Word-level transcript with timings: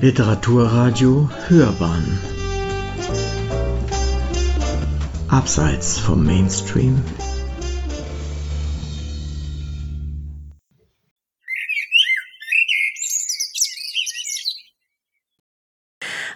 Literaturradio 0.00 1.28
Hörbahn 1.48 2.20
Abseits 5.26 5.98
vom 5.98 6.24
Mainstream 6.24 7.02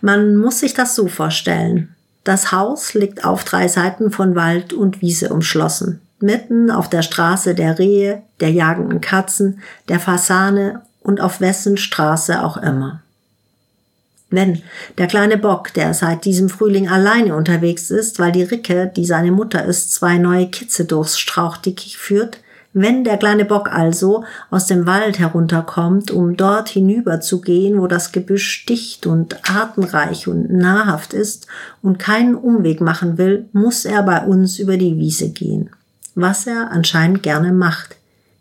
Man 0.00 0.36
muss 0.36 0.60
sich 0.60 0.72
das 0.72 0.94
so 0.94 1.08
vorstellen. 1.08 1.94
Das 2.24 2.52
Haus 2.52 2.94
liegt 2.94 3.26
auf 3.26 3.44
drei 3.44 3.68
Seiten 3.68 4.10
von 4.10 4.34
Wald 4.34 4.72
und 4.72 5.02
Wiese 5.02 5.28
umschlossen. 5.28 6.00
Mitten 6.18 6.70
auf 6.70 6.88
der 6.88 7.02
Straße 7.02 7.54
der 7.54 7.78
Rehe, 7.78 8.22
der 8.40 8.52
jagenden 8.52 9.02
Katzen, 9.02 9.60
der 9.90 10.00
Fasane 10.00 10.80
und 11.02 11.20
auf 11.20 11.42
wessen 11.42 11.76
Straße 11.76 12.42
auch 12.42 12.56
immer. 12.56 13.02
Wenn 14.30 14.62
der 14.96 15.08
kleine 15.08 15.36
Bock, 15.36 15.74
der 15.74 15.92
seit 15.92 16.24
diesem 16.24 16.48
Frühling 16.48 16.88
alleine 16.88 17.34
unterwegs 17.34 17.90
ist, 17.90 18.20
weil 18.20 18.30
die 18.30 18.44
Ricke, 18.44 18.90
die 18.94 19.04
seine 19.04 19.32
Mutter 19.32 19.64
ist, 19.64 19.92
zwei 19.92 20.18
neue 20.18 20.48
Kitze 20.48 20.84
durchs 20.84 21.18
Strauchdickicht 21.18 21.96
führt, 21.96 22.38
wenn 22.72 23.02
der 23.02 23.16
kleine 23.16 23.44
Bock 23.44 23.72
also 23.72 24.24
aus 24.48 24.66
dem 24.66 24.86
Wald 24.86 25.18
herunterkommt, 25.18 26.12
um 26.12 26.36
dort 26.36 26.68
hinüber 26.68 27.20
zu 27.20 27.40
gehen, 27.40 27.80
wo 27.80 27.88
das 27.88 28.12
Gebüsch 28.12 28.64
dicht 28.66 29.06
und 29.06 29.50
artenreich 29.50 30.28
und 30.28 30.52
nahrhaft 30.52 31.12
ist 31.12 31.48
und 31.82 31.98
keinen 31.98 32.36
Umweg 32.36 32.80
machen 32.80 33.18
will, 33.18 33.46
muss 33.52 33.84
er 33.84 34.04
bei 34.04 34.24
uns 34.24 34.60
über 34.60 34.76
die 34.76 34.96
Wiese 34.96 35.30
gehen. 35.30 35.70
Was 36.14 36.46
er 36.46 36.70
anscheinend 36.70 37.24
gerne 37.24 37.52
macht. 37.52 37.96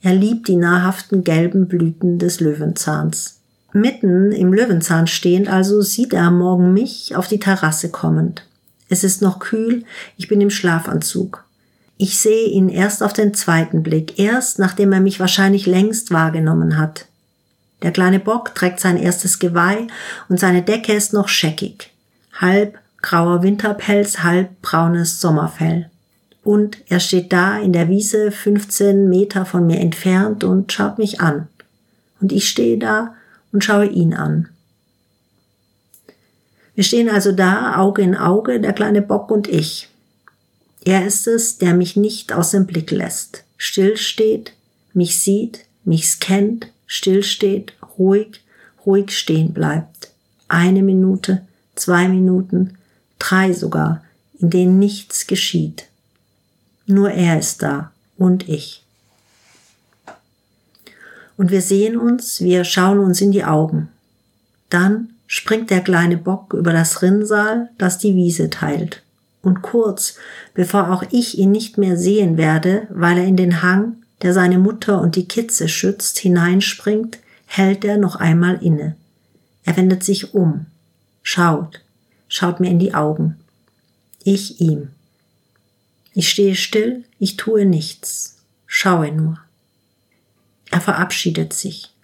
Er 0.00 0.14
liebt 0.14 0.48
die 0.48 0.56
nahrhaften 0.56 1.24
gelben 1.24 1.68
Blüten 1.68 2.18
des 2.18 2.40
Löwenzahns. 2.40 3.40
Mitten 3.76 4.30
im 4.30 4.52
Löwenzahn 4.52 5.08
stehend 5.08 5.48
also 5.48 5.82
sieht 5.82 6.12
er 6.12 6.22
am 6.22 6.38
Morgen 6.38 6.72
mich 6.72 7.16
auf 7.16 7.26
die 7.26 7.40
Terrasse 7.40 7.90
kommend. 7.90 8.46
Es 8.88 9.02
ist 9.02 9.20
noch 9.20 9.40
kühl, 9.40 9.82
ich 10.16 10.28
bin 10.28 10.40
im 10.40 10.50
Schlafanzug. 10.50 11.42
Ich 11.96 12.16
sehe 12.18 12.46
ihn 12.46 12.68
erst 12.68 13.02
auf 13.02 13.12
den 13.12 13.34
zweiten 13.34 13.82
Blick, 13.82 14.20
erst 14.20 14.60
nachdem 14.60 14.92
er 14.92 15.00
mich 15.00 15.18
wahrscheinlich 15.18 15.66
längst 15.66 16.12
wahrgenommen 16.12 16.78
hat. 16.78 17.06
Der 17.82 17.90
kleine 17.90 18.20
Bock 18.20 18.54
trägt 18.54 18.78
sein 18.78 18.96
erstes 18.96 19.40
Geweih 19.40 19.88
und 20.28 20.38
seine 20.38 20.62
Decke 20.62 20.92
ist 20.92 21.12
noch 21.12 21.26
scheckig. 21.26 21.90
Halb 22.32 22.78
grauer 23.02 23.42
Winterpelz, 23.42 24.20
halb 24.22 24.62
braunes 24.62 25.20
Sommerfell. 25.20 25.90
Und 26.44 26.78
er 26.88 27.00
steht 27.00 27.32
da 27.32 27.58
in 27.58 27.72
der 27.72 27.88
Wiese 27.88 28.30
15 28.30 29.08
Meter 29.08 29.44
von 29.44 29.66
mir 29.66 29.80
entfernt 29.80 30.44
und 30.44 30.72
schaut 30.72 30.98
mich 30.98 31.20
an. 31.20 31.48
Und 32.20 32.30
ich 32.30 32.48
stehe 32.48 32.78
da 32.78 33.14
und 33.54 33.64
schaue 33.64 33.86
ihn 33.86 34.12
an. 34.12 34.48
Wir 36.74 36.82
stehen 36.82 37.08
also 37.08 37.30
da, 37.30 37.76
Auge 37.76 38.02
in 38.02 38.16
Auge, 38.16 38.60
der 38.60 38.72
kleine 38.72 39.00
Bock 39.00 39.30
und 39.30 39.48
ich. 39.48 39.88
Er 40.84 41.06
ist 41.06 41.26
es, 41.28 41.56
der 41.56 41.72
mich 41.72 41.96
nicht 41.96 42.32
aus 42.32 42.50
dem 42.50 42.66
Blick 42.66 42.90
lässt, 42.90 43.44
still 43.56 43.96
steht, 43.96 44.52
mich 44.92 45.18
sieht, 45.20 45.64
mich 45.84 46.08
scannt, 46.08 46.66
still 46.86 47.22
steht, 47.22 47.72
ruhig, 47.96 48.42
ruhig 48.84 49.16
stehen 49.16 49.54
bleibt. 49.54 50.10
Eine 50.48 50.82
Minute, 50.82 51.46
zwei 51.76 52.08
Minuten, 52.08 52.76
drei 53.18 53.52
sogar, 53.52 54.04
in 54.38 54.50
denen 54.50 54.78
nichts 54.80 55.28
geschieht. 55.28 55.86
Nur 56.86 57.12
er 57.12 57.38
ist 57.38 57.62
da 57.62 57.92
und 58.18 58.48
ich 58.48 58.83
und 61.36 61.50
wir 61.50 61.62
sehen 61.62 61.96
uns, 61.96 62.40
wir 62.40 62.64
schauen 62.64 62.98
uns 62.98 63.20
in 63.20 63.32
die 63.32 63.44
Augen. 63.44 63.88
Dann 64.70 65.10
springt 65.26 65.70
der 65.70 65.80
kleine 65.80 66.16
Bock 66.16 66.54
über 66.54 66.72
das 66.72 67.02
Rinnsal, 67.02 67.70
das 67.78 67.98
die 67.98 68.14
Wiese 68.14 68.50
teilt. 68.50 69.02
Und 69.42 69.62
kurz, 69.62 70.16
bevor 70.54 70.90
auch 70.90 71.04
ich 71.10 71.38
ihn 71.38 71.50
nicht 71.50 71.76
mehr 71.76 71.96
sehen 71.96 72.36
werde, 72.36 72.86
weil 72.90 73.18
er 73.18 73.24
in 73.24 73.36
den 73.36 73.62
Hang, 73.62 73.96
der 74.22 74.32
seine 74.32 74.58
Mutter 74.58 75.00
und 75.00 75.16
die 75.16 75.28
Kitze 75.28 75.68
schützt, 75.68 76.18
hineinspringt, 76.18 77.18
hält 77.46 77.84
er 77.84 77.98
noch 77.98 78.16
einmal 78.16 78.62
inne. 78.62 78.96
Er 79.64 79.76
wendet 79.76 80.02
sich 80.02 80.34
um, 80.34 80.66
schaut, 81.22 81.82
schaut 82.28 82.60
mir 82.60 82.70
in 82.70 82.78
die 82.78 82.94
Augen. 82.94 83.36
Ich 84.22 84.60
ihm. 84.60 84.88
Ich 86.14 86.30
stehe 86.30 86.54
still, 86.54 87.04
ich 87.18 87.36
tue 87.36 87.66
nichts, 87.66 88.38
schaue 88.66 89.12
nur. 89.12 89.38
Er 90.74 90.80
verabschiedet 90.80 91.52
sich. 91.52 91.94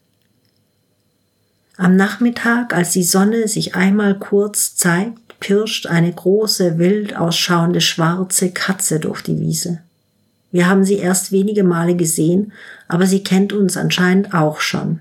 Am 1.76 1.96
Nachmittag, 1.96 2.72
als 2.72 2.92
die 2.92 3.02
Sonne 3.02 3.48
sich 3.48 3.74
einmal 3.74 4.16
kurz 4.16 4.76
zeigt, 4.76 5.40
pirscht 5.40 5.88
eine 5.88 6.12
große, 6.12 6.78
wild 6.78 7.16
ausschauende 7.16 7.80
schwarze 7.80 8.52
Katze 8.52 9.00
durch 9.00 9.22
die 9.22 9.40
Wiese. 9.40 9.80
Wir 10.52 10.68
haben 10.68 10.84
sie 10.84 10.98
erst 10.98 11.32
wenige 11.32 11.64
Male 11.64 11.96
gesehen, 11.96 12.52
aber 12.86 13.06
sie 13.06 13.24
kennt 13.24 13.52
uns 13.52 13.76
anscheinend 13.76 14.34
auch 14.34 14.60
schon. 14.60 15.00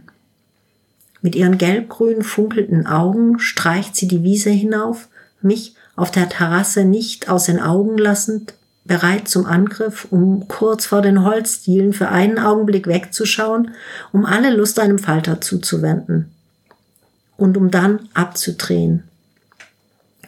Mit 1.22 1.36
ihren 1.36 1.60
gelbgrün 1.60 2.24
funkelnden 2.24 2.88
Augen 2.88 3.38
streicht 3.38 3.96
sie 3.96 4.08
die 4.08 4.24
Wiese 4.24 4.50
hinauf, 4.50 5.10
mich 5.44 5.76
auf 5.96 6.10
der 6.10 6.28
Terrasse 6.28 6.86
nicht 6.86 7.30
aus 7.30 7.44
den 7.44 7.60
Augen 7.60 8.00
lassend, 8.00 8.56
bereit 8.90 9.28
zum 9.28 9.46
Angriff, 9.46 10.08
um 10.10 10.48
kurz 10.48 10.88
vor 10.88 11.04
den 11.04 11.24
Holzdielen 11.24 11.94
für 11.94 12.10
einen 12.10 12.40
Augenblick 12.40 12.88
wegzuschauen, 12.88 13.76
um 14.12 14.26
alle 14.26 14.50
Lust 14.50 14.80
einem 14.80 14.98
Falter 14.98 15.40
zuzuwenden 15.42 16.32
und 17.38 17.56
um 17.56 17.70
dann 17.70 18.10
abzudrehen. 18.16 19.04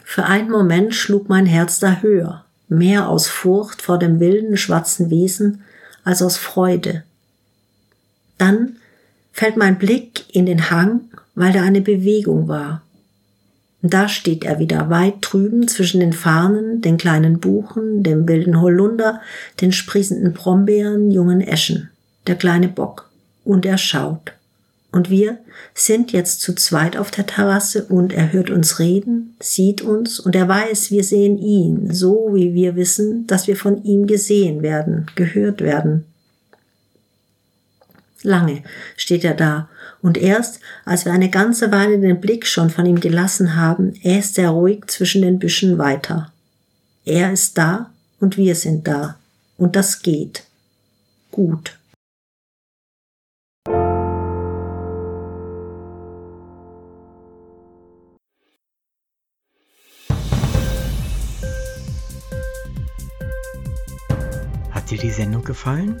Für 0.04 0.26
einen 0.26 0.48
Moment 0.48 0.94
schlug 0.94 1.28
mein 1.28 1.44
Herz 1.44 1.80
da 1.80 2.02
höher, 2.02 2.44
mehr 2.68 3.08
aus 3.08 3.26
Furcht 3.26 3.82
vor 3.82 3.98
dem 3.98 4.20
wilden 4.20 4.56
schwarzen 4.56 5.10
Wesen 5.10 5.64
als 6.04 6.22
aus 6.22 6.36
Freude. 6.36 7.02
Dann 8.38 8.76
fällt 9.32 9.56
mein 9.56 9.76
Blick 9.76 10.24
in 10.32 10.46
den 10.46 10.70
Hang, 10.70 11.00
weil 11.34 11.52
da 11.52 11.62
eine 11.62 11.80
Bewegung 11.80 12.46
war, 12.46 12.82
da 13.82 14.08
steht 14.08 14.44
er 14.44 14.60
wieder 14.60 14.90
weit 14.90 15.16
drüben 15.20 15.66
zwischen 15.66 16.00
den 16.00 16.12
Farnen, 16.12 16.80
den 16.80 16.98
kleinen 16.98 17.40
Buchen, 17.40 18.04
dem 18.04 18.28
wilden 18.28 18.60
Holunder, 18.60 19.20
den 19.60 19.72
sprießenden 19.72 20.32
Brombeeren, 20.32 21.10
jungen 21.10 21.40
Eschen, 21.40 21.90
der 22.28 22.36
kleine 22.36 22.68
Bock. 22.68 23.10
Und 23.44 23.66
er 23.66 23.78
schaut. 23.78 24.34
Und 24.92 25.10
wir 25.10 25.38
sind 25.74 26.12
jetzt 26.12 26.42
zu 26.42 26.54
zweit 26.54 26.96
auf 26.96 27.10
der 27.10 27.26
Terrasse 27.26 27.84
und 27.84 28.12
er 28.12 28.32
hört 28.32 28.50
uns 28.50 28.78
reden, 28.78 29.34
sieht 29.40 29.82
uns 29.82 30.20
und 30.20 30.36
er 30.36 30.46
weiß, 30.46 30.90
wir 30.90 31.02
sehen 31.02 31.38
ihn, 31.38 31.92
so 31.92 32.30
wie 32.34 32.54
wir 32.54 32.76
wissen, 32.76 33.26
dass 33.26 33.46
wir 33.46 33.56
von 33.56 33.82
ihm 33.84 34.06
gesehen 34.06 34.62
werden, 34.62 35.06
gehört 35.14 35.62
werden. 35.62 36.04
Lange 38.22 38.62
steht 38.96 39.24
er 39.24 39.34
da 39.34 39.68
und 40.00 40.16
erst, 40.16 40.60
als 40.84 41.04
wir 41.04 41.12
eine 41.12 41.30
ganze 41.30 41.72
Weile 41.72 41.98
den 41.98 42.20
Blick 42.20 42.46
schon 42.46 42.70
von 42.70 42.86
ihm 42.86 43.00
gelassen 43.00 43.56
haben, 43.56 43.94
äst 44.02 44.38
er 44.38 44.50
ruhig 44.50 44.86
zwischen 44.86 45.22
den 45.22 45.38
Büschen 45.38 45.78
weiter. 45.78 46.32
Er 47.04 47.32
ist 47.32 47.58
da 47.58 47.90
und 48.20 48.36
wir 48.36 48.54
sind 48.54 48.86
da. 48.86 49.18
Und 49.56 49.76
das 49.76 50.02
geht. 50.02 50.44
Gut. 51.30 51.78
Hat 64.70 64.90
dir 64.90 64.98
die 64.98 65.10
Sendung 65.10 65.44
gefallen? 65.44 66.00